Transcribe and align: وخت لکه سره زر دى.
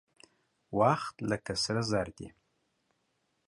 وخت 0.79 1.15
لکه 1.29 1.53
سره 1.63 1.81
زر 1.91 2.07
دى. 2.17 2.27